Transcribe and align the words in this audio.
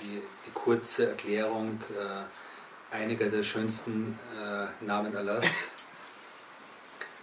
die, 0.00 0.20
die 0.46 0.50
kurze 0.52 1.10
Erklärung 1.10 1.78
äh, 1.90 2.96
einiger 2.96 3.28
der 3.28 3.42
schönsten 3.44 4.18
äh, 4.34 4.84
Namen 4.84 5.14
Allahs. 5.16 5.68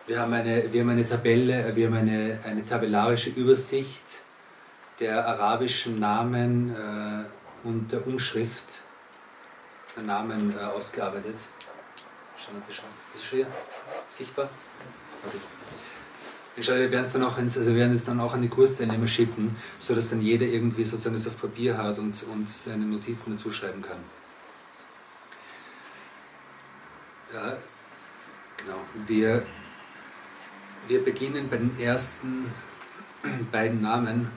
Wir 0.07 0.19
haben 0.19 0.33
eine, 0.33 0.71
wir 0.71 0.81
haben 0.81 0.89
eine 0.89 1.07
Tabelle, 1.07 1.75
wir 1.75 1.87
haben 1.87 1.95
eine, 1.95 2.39
eine 2.45 2.65
tabellarische 2.65 3.29
Übersicht 3.31 4.01
der 4.99 5.27
arabischen 5.27 5.99
Namen 5.99 6.69
äh, 6.69 7.67
und 7.67 7.91
der 7.91 8.05
Umschrift 8.07 8.81
der 9.95 10.03
Namen 10.03 10.53
äh, 10.57 10.63
ausgearbeitet. 10.63 11.35
Schauen 12.37 12.61
wir 12.65 12.73
schon. 12.73 12.85
Ist 13.13 13.25
schon 13.25 13.37
hier 13.39 13.47
sichtbar? 14.07 14.49
Okay. 15.25 15.37
Inshallah, 16.55 16.81
wir 16.81 16.91
werden 16.91 17.09
dann 17.11 17.23
auch, 17.23 17.37
ins, 17.39 17.57
also 17.57 17.71
wir 17.71 17.77
werden 17.77 17.95
es 17.95 18.05
dann 18.05 18.19
auch 18.19 18.33
an 18.33 18.41
die 18.43 18.47
Kursteilnehmer 18.47 19.07
schicken, 19.07 19.55
sodass 19.79 20.09
dann 20.09 20.21
jeder 20.21 20.45
irgendwie 20.45 20.83
sozusagen 20.83 21.15
das 21.15 21.27
auf 21.27 21.39
Papier 21.39 21.77
hat 21.77 21.97
und, 21.97 22.21
und 22.31 22.47
seine 22.47 22.85
Notizen 22.85 23.35
dazu 23.35 23.51
schreiben 23.51 23.81
kann. 23.81 23.97
Ja, 27.33 27.57
genau. 28.57 28.79
Wir, 29.07 29.43
wir 30.87 31.03
beginnen 31.03 31.49
bei 31.49 31.57
den 31.57 31.79
ersten 31.79 32.51
beiden 33.51 33.81
Namen, 33.81 34.29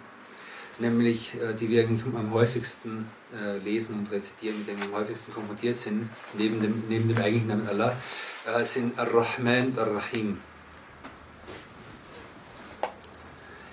nämlich 0.79 1.35
äh, 1.35 1.55
die 1.55 1.69
wir 1.69 1.83
eigentlich 1.83 2.03
am 2.05 2.33
häufigsten 2.33 3.07
äh, 3.35 3.59
lesen 3.59 3.99
und 3.99 4.11
rezitieren, 4.11 4.59
mit 4.59 4.69
denen 4.69 4.79
wir 4.79 4.87
am 4.87 4.95
häufigsten 4.95 5.33
konfrontiert 5.33 5.79
sind, 5.79 6.09
neben 6.35 6.61
dem, 6.61 6.85
neben 6.89 7.09
dem 7.09 7.19
eigentlichen 7.19 7.49
Namen 7.49 7.69
Allah, 7.69 7.97
äh, 8.47 8.65
sind 8.65 8.99
Ar-Rahman 8.99 9.69
und 9.69 9.79
Ar-Rahim. 9.79 10.39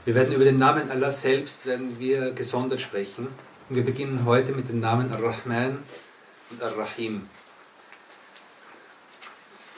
Wir 0.06 0.16
werden 0.16 0.34
über 0.34 0.44
den 0.44 0.58
Namen 0.58 0.92
Allah 0.92 1.12
selbst 1.12 1.66
werden 1.66 1.98
wir 1.98 2.32
gesondert 2.32 2.82
sprechen. 2.82 3.28
Und 3.70 3.76
wir 3.76 3.86
beginnen 3.86 4.26
heute 4.26 4.52
mit 4.52 4.68
den 4.68 4.82
Namen 4.82 5.12
Ar-Rahman 5.14 5.78
und 6.50 6.62
Ar-Rahim. 6.62 7.22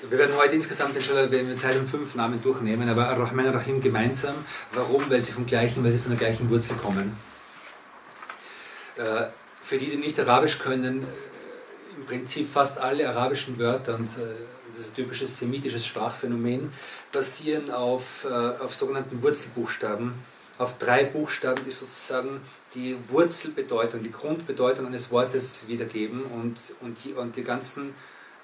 Wir 0.01 0.17
werden 0.17 0.35
heute 0.35 0.55
insgesamt, 0.55 0.93
wenn 0.95 1.47
wir 1.47 1.57
Zeit 1.57 1.77
um 1.77 1.88
fünf 1.88 2.15
Namen 2.15 2.41
durchnehmen, 2.41 2.89
aber 2.89 3.07
Ar-Rahman 3.07 3.47
Ar-Rahim 3.47 3.79
gemeinsam. 3.79 4.35
Warum? 4.73 5.09
Weil 5.09 5.21
sie, 5.21 5.31
vom 5.31 5.45
gleichen, 5.45 5.83
weil 5.83 5.93
sie 5.93 5.99
von 5.99 6.11
der 6.11 6.19
gleichen 6.19 6.49
Wurzel 6.49 6.75
kommen. 6.75 7.15
Äh, 8.97 9.27
für 9.61 9.77
die, 9.77 9.89
die 9.89 9.97
nicht 9.97 10.19
Arabisch 10.19 10.59
können, 10.59 11.03
äh, 11.03 11.97
im 11.97 12.05
Prinzip 12.05 12.51
fast 12.51 12.77
alle 12.77 13.07
arabischen 13.07 13.57
Wörter 13.57 13.95
und 13.95 14.05
äh, 14.05 14.25
das 14.71 14.81
ist 14.81 14.91
ein 14.91 14.95
typisches 14.95 15.38
semitisches 15.39 15.85
Sprachphänomen, 15.85 16.73
basieren 17.13 17.71
auf, 17.71 18.25
auf 18.25 18.75
sogenannten 18.75 19.23
Wurzelbuchstaben, 19.23 20.13
auf 20.57 20.77
drei 20.79 21.05
Buchstaben, 21.05 21.63
die 21.66 21.71
sozusagen 21.71 22.41
die 22.73 22.97
Wurzelbedeutung, 23.07 24.03
die 24.03 24.11
Grundbedeutung 24.11 24.88
eines 24.88 25.11
Wortes 25.11 25.61
wiedergeben 25.67 26.23
und, 26.23 26.57
und, 26.81 26.97
die, 27.05 27.13
und 27.13 27.38
die 27.38 27.45
ganzen 27.45 27.93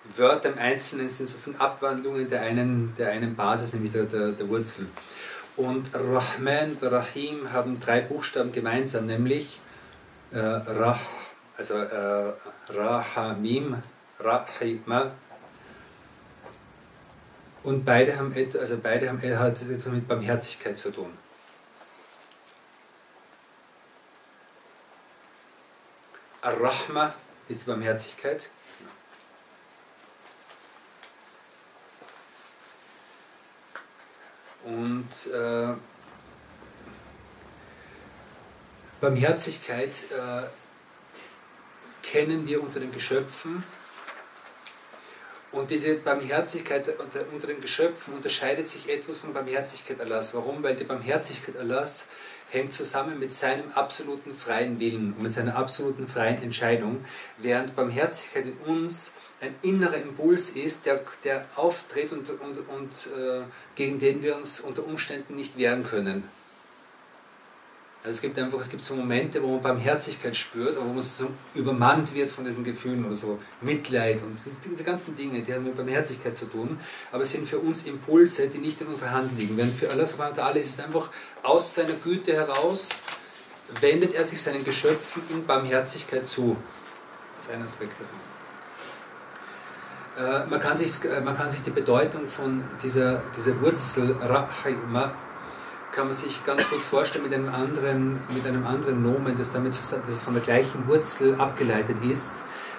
Wörter 0.03 0.49
im 0.49 0.57
Einzelnen 0.57 1.09
sind 1.09 1.27
sozusagen 1.27 1.59
Abwandlungen 1.59 2.29
der 2.29 2.41
einen, 2.41 2.95
der 2.97 3.11
einen 3.11 3.35
Basis, 3.35 3.73
nämlich 3.73 3.91
der, 3.91 4.05
der, 4.05 4.31
der 4.31 4.49
Wurzel. 4.49 4.87
Und 5.55 5.89
Rahman 5.93 6.71
und 6.71 6.83
Rahim 6.83 7.51
haben 7.51 7.79
drei 7.79 8.01
Buchstaben 8.01 8.51
gemeinsam, 8.51 9.05
nämlich 9.05 9.59
äh, 10.31 10.39
Rah, 10.39 10.99
also 11.57 11.75
äh, 11.75 12.33
Rahamim, 12.69 13.81
Rahima. 14.19 15.11
Und 17.63 17.85
beide 17.85 18.17
haben, 18.17 18.33
also 18.59 18.77
beide 18.81 19.09
haben 19.09 19.21
hat 19.21 19.61
etwas 19.61 19.85
mit 19.85 20.07
Barmherzigkeit 20.07 20.77
zu 20.77 20.89
tun. 20.91 21.11
Ar-Rahma 26.41 27.13
ist 27.47 27.61
die 27.61 27.65
Barmherzigkeit. 27.65 28.49
Und 34.63 35.09
äh, 35.33 35.73
Barmherzigkeit 38.99 39.89
äh, 40.11 40.43
kennen 42.03 42.47
wir 42.47 42.61
unter 42.61 42.79
den 42.79 42.91
Geschöpfen. 42.91 43.63
Und 45.51 45.69
diese 45.69 45.95
Barmherzigkeit 45.95 46.87
unter 47.33 47.47
den 47.47 47.59
Geschöpfen 47.59 48.13
unterscheidet 48.13 48.67
sich 48.67 48.87
etwas 48.89 49.17
von 49.17 49.33
Barmherzigkeit 49.33 49.99
Allahs. 49.99 50.33
Warum? 50.33 50.63
Weil 50.63 50.75
die 50.75 50.85
Barmherzigkeit 50.85 51.57
Allahs 51.57 52.07
hängt 52.51 52.73
zusammen 52.73 53.19
mit 53.19 53.33
seinem 53.33 53.71
absoluten 53.73 54.35
freien 54.35 54.79
Willen 54.79 55.13
und 55.13 55.23
mit 55.23 55.31
seiner 55.31 55.57
absoluten 55.57 56.07
freien 56.07 56.41
Entscheidung, 56.41 57.03
während 57.37 57.75
Barmherzigkeit 57.75 58.45
in 58.45 58.57
uns 58.59 59.13
ein 59.41 59.55
innerer 59.63 59.97
Impuls 59.97 60.51
ist, 60.51 60.85
der, 60.85 61.01
der 61.23 61.45
auftritt 61.55 62.11
und, 62.11 62.29
und, 62.29 62.59
und 62.69 62.91
äh, 63.17 63.41
gegen 63.75 63.99
den 63.99 64.21
wir 64.21 64.37
uns 64.37 64.61
unter 64.61 64.85
Umständen 64.85 65.35
nicht 65.35 65.57
wehren 65.57 65.83
können. 65.83 66.23
Also 68.03 68.15
es 68.15 68.21
gibt 68.21 68.37
einfach, 68.39 68.59
es 68.59 68.69
gibt 68.69 68.83
so 68.83 68.95
Momente, 68.95 69.43
wo 69.43 69.53
man 69.53 69.61
Barmherzigkeit 69.61 70.35
spürt, 70.35 70.75
aber 70.75 70.87
wo 70.87 70.93
man 70.93 71.03
so 71.03 71.29
übermannt 71.53 72.15
wird 72.15 72.31
von 72.31 72.43
diesen 72.43 72.63
Gefühlen 72.63 73.05
oder 73.05 73.13
so 73.13 73.39
Mitleid 73.61 74.23
und 74.23 74.35
diese 74.65 74.83
ganzen 74.83 75.15
Dinge, 75.15 75.41
die 75.41 75.53
haben 75.53 75.63
mit 75.63 75.75
Barmherzigkeit 75.75 76.35
zu 76.35 76.45
tun, 76.45 76.79
aber 77.11 77.25
sind 77.25 77.47
für 77.47 77.59
uns 77.59 77.83
Impulse, 77.83 78.47
die 78.47 78.57
nicht 78.57 78.81
in 78.81 78.87
unserer 78.87 79.11
Hand 79.11 79.37
liegen. 79.37 79.55
Während 79.55 79.75
für 79.75 79.91
Allah 79.91 80.07
subhanahu 80.07 80.37
wa 80.37 80.49
ist 80.49 80.79
es 80.79 80.83
einfach 80.83 81.11
aus 81.43 81.75
seiner 81.75 81.93
Güte 81.93 82.33
heraus, 82.33 82.89
wendet 83.81 84.15
er 84.15 84.25
sich 84.25 84.41
seinen 84.41 84.63
Geschöpfen 84.63 85.21
in 85.29 85.45
Barmherzigkeit 85.45 86.27
zu. 86.27 86.57
Das 87.37 87.45
ist 87.45 87.51
ein 87.51 87.61
Aspekt 87.61 87.93
davon. 87.93 88.40
Äh, 90.17 90.45
man, 90.49 90.59
kann 90.59 90.77
sich, 90.77 91.03
äh, 91.05 91.21
man 91.21 91.37
kann 91.37 91.49
sich 91.49 91.63
die 91.63 91.71
Bedeutung 91.71 92.27
von 92.27 92.63
dieser, 92.83 93.21
dieser 93.37 93.59
Wurzel 93.61 94.15
Rahima 94.21 95.11
kann 95.91 96.07
man 96.07 96.15
sich 96.15 96.45
ganz 96.45 96.69
gut 96.69 96.81
vorstellen 96.81 97.25
mit 97.25 97.33
einem 97.33 97.53
anderen, 97.53 98.19
mit 98.29 98.47
einem 98.47 98.65
anderen 98.65 99.01
Nomen, 99.01 99.37
das, 99.37 99.51
damit, 99.51 99.73
das 99.73 100.21
von 100.21 100.33
der 100.33 100.41
gleichen 100.41 100.87
Wurzel 100.87 101.35
abgeleitet 101.35 101.97
ist, 102.09 102.33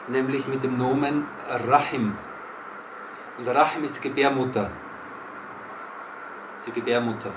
nämlich 0.09 0.49
mit 0.49 0.65
dem 0.65 0.79
Nomen 0.79 1.27
Rahim. 1.69 2.17
Und 3.39 3.49
Rahim 3.49 3.85
ist 3.85 3.97
die 3.97 4.09
Gebärmutter. 4.09 4.71
Die 6.67 6.73
Gebärmutter. 6.73 7.33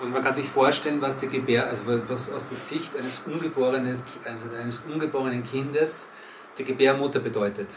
Und 0.00 0.12
man 0.12 0.22
kann 0.22 0.34
sich 0.34 0.48
vorstellen, 0.48 1.00
was 1.00 1.18
die 1.18 1.28
Gebär, 1.28 1.66
also 1.66 1.82
was 2.08 2.30
aus 2.30 2.48
der 2.48 2.58
Sicht 2.58 2.96
eines 2.96 3.20
ungeborenen, 3.26 4.00
also 4.24 4.56
eines 4.56 4.78
ungeborenen 4.78 5.42
Kindes 5.42 6.06
die 6.56 6.64
Gebärmutter 6.64 7.20
bedeutet 7.20 7.68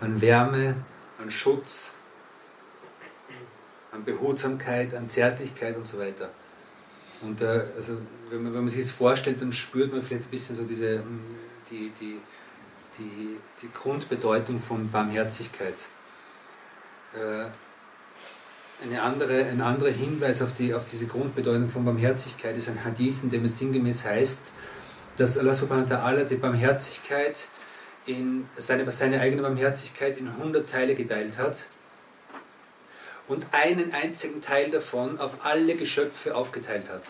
an 0.00 0.20
Wärme, 0.20 0.76
an 1.18 1.30
Schutz, 1.30 1.92
an 3.92 4.04
Behutsamkeit, 4.04 4.94
an 4.94 5.08
Zärtlichkeit 5.08 5.76
und 5.76 5.86
so 5.86 5.98
weiter. 5.98 6.30
Und 7.22 7.42
äh, 7.42 7.62
also, 7.76 7.98
wenn, 8.30 8.42
man, 8.42 8.54
wenn 8.54 8.60
man 8.60 8.68
sich 8.68 8.80
das 8.80 8.90
vorstellt, 8.92 9.42
dann 9.42 9.52
spürt 9.52 9.92
man 9.92 10.02
vielleicht 10.02 10.24
ein 10.24 10.30
bisschen 10.30 10.56
so 10.56 10.64
diese, 10.64 11.02
die, 11.70 11.92
die, 12.00 12.18
die, 12.98 13.36
die 13.62 13.70
Grundbedeutung 13.72 14.60
von 14.60 14.90
Barmherzigkeit. 14.90 15.74
Äh, 17.14 17.46
eine 18.82 19.02
andere, 19.02 19.44
ein 19.44 19.60
anderer 19.60 19.90
Hinweis 19.90 20.42
auf, 20.42 20.54
die, 20.54 20.74
auf 20.74 20.84
diese 20.90 21.06
Grundbedeutung 21.06 21.68
von 21.68 21.84
Barmherzigkeit 21.84 22.56
ist 22.56 22.68
ein 22.68 22.84
Hadith, 22.84 23.16
in 23.22 23.30
dem 23.30 23.44
es 23.44 23.58
sinngemäß 23.58 24.04
heißt, 24.04 24.42
dass 25.16 25.36
Allah 25.36 25.54
subhanahu 25.54 25.90
wa 25.90 25.96
ta'ala 25.96 26.24
die 26.24 26.36
Barmherzigkeit 26.36 27.48
in 28.06 28.48
seine, 28.56 28.90
seine 28.90 29.20
eigene 29.20 29.42
Barmherzigkeit 29.42 30.18
in 30.18 30.28
100 30.28 30.68
Teile 30.68 30.94
geteilt 30.94 31.36
hat 31.38 31.58
und 33.28 33.44
einen 33.52 33.92
einzigen 33.92 34.40
Teil 34.40 34.70
davon 34.70 35.20
auf 35.20 35.44
alle 35.44 35.74
Geschöpfe 35.76 36.34
aufgeteilt 36.34 36.88
hat. 36.90 37.02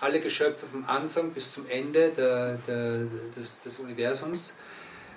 Alle 0.00 0.20
Geschöpfe 0.20 0.66
vom 0.66 0.84
Anfang 0.84 1.30
bis 1.30 1.52
zum 1.52 1.66
Ende 1.68 2.10
der, 2.10 2.58
der, 2.66 3.06
des, 3.36 3.62
des 3.62 3.78
Universums 3.78 4.54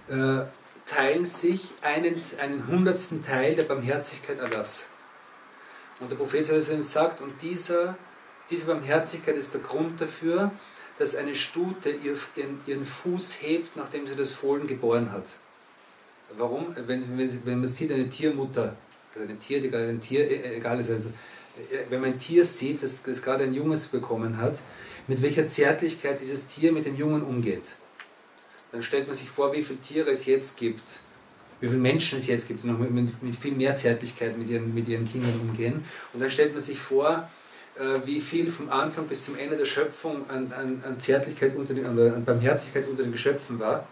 äh, 0.08 0.46
teilen 0.86 1.26
sich 1.26 1.74
einen, 1.82 2.22
einen 2.40 2.68
hundertsten 2.68 3.24
Teil 3.24 3.56
der 3.56 3.64
Barmherzigkeit 3.64 4.40
Allahs. 4.40 4.88
Und 6.00 6.12
der 6.12 6.18
Prophet 6.18 6.46
sagt, 6.84 7.22
und 7.22 7.42
dieser, 7.42 7.98
diese 8.50 8.66
Barmherzigkeit 8.66 9.36
ist 9.36 9.54
der 9.54 9.62
Grund 9.62 10.00
dafür, 10.02 10.52
dass 10.98 11.16
eine 11.16 11.36
Stute 11.36 11.90
ihren, 11.90 12.60
ihren 12.66 12.86
Fuß 12.86 13.42
hebt, 13.42 13.76
nachdem 13.76 14.08
sie 14.08 14.16
das 14.16 14.32
Fohlen 14.32 14.68
geboren 14.68 15.12
hat. 15.12 15.26
Warum? 16.38 16.76
Wenn, 16.76 17.18
wenn, 17.18 17.46
wenn 17.46 17.60
man 17.60 17.68
sieht, 17.68 17.92
eine 17.92 18.10
Tiermutter, 18.10 18.76
also 19.14 19.28
ein 19.28 19.40
Tier, 19.40 19.62
ein 19.74 20.02
Tier, 20.02 20.30
äh, 20.30 20.58
egal 20.58 20.80
ist, 20.80 20.90
also 20.90 21.12
wenn 21.90 22.02
man 22.02 22.14
ein 22.14 22.20
Tier 22.20 22.44
sieht, 22.44 22.84
das, 22.84 23.02
das 23.04 23.22
gerade 23.22 23.46
ein 23.46 23.54
Junges 23.54 23.88
bekommen 23.88 24.38
hat, 24.38 24.58
mit 25.08 25.22
welcher 25.22 25.48
Zärtlichkeit 25.48 26.20
dieses 26.20 26.48
Tier 26.48 26.72
mit 26.72 26.86
dem 26.86 26.96
Jungen 26.96 27.24
umgeht. 27.24 27.76
Dann 28.72 28.84
stellt 28.84 29.08
man 29.08 29.16
sich 29.16 29.30
vor, 29.30 29.54
wie 29.54 29.64
viele 29.64 29.80
Tiere 29.80 30.12
es 30.12 30.26
jetzt 30.26 30.58
gibt, 30.58 30.84
wie 31.62 31.68
viele 31.68 31.80
Menschen 31.80 32.19
es 32.19 32.28
jetzt 32.28 32.48
gibt, 32.48 32.63
die 32.63 32.68
noch 32.68 32.78
mit, 32.78 32.92
mit, 32.92 33.36
viel 33.36 33.54
mehr 33.54 33.75
Zärtlichkeit 33.75 34.38
mit 34.38 34.50
ihren, 34.50 34.74
mit 34.74 34.88
ihren 34.88 35.10
Kindern 35.10 35.40
umgehen. 35.42 35.86
Und 36.13 36.22
dann 36.22 36.30
stellt 36.30 36.54
man 36.54 36.62
sich 36.62 36.80
vor, 36.80 37.30
äh, 37.75 38.06
wie 38.06 38.22
viel 38.22 38.52
vom 38.52 38.69
Anfang 38.69 39.07
bis 39.07 39.25
zum 39.25 39.38
Ende 39.38 39.57
der 39.57 39.66
Schöpfung 39.66 40.30
an, 40.30 40.52
an, 40.52 40.84
an 40.86 41.00
Zärtlichkeit 41.00 41.56
unter 41.56 41.74
den, 41.74 41.86
an 41.86 42.25
Barmherzigkeit 42.25 42.88
unter 42.88 43.04
den 43.04 43.12
Geschöpfen 43.12 43.60
war. 43.60 43.88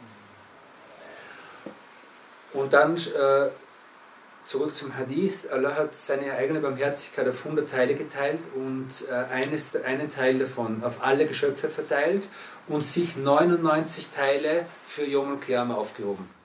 Und 2.54 2.74
dann 2.74 2.96
äh, 2.98 3.50
zurück 4.44 4.76
zum 4.76 4.96
Hadith. 4.96 5.50
Allah 5.52 5.76
hat 5.76 5.96
seine 5.96 6.34
eigene 6.34 6.60
Barmherzigkeit 6.60 7.28
auf 7.28 7.44
100 7.46 7.70
Teile 7.70 7.96
geteilt 7.96 8.42
und 8.56 8.90
äh, 9.10 9.34
eines, 9.34 9.76
einen 9.76 10.10
Teil 10.10 10.40
davon 10.40 10.84
auf 10.84 11.04
alle 11.04 11.26
Geschöpfe 11.26 11.70
verteilt 11.70 12.30
und 12.68 12.84
sich 12.84 13.16
99 13.16 14.10
Teile 14.10 14.66
für 14.86 15.06
Yom 15.06 15.32
Al-Qiyamah 15.32 15.76
aufgehoben. 15.76 16.43